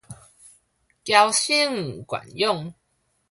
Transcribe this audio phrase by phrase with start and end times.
[1.05, 2.73] 嬌生慣養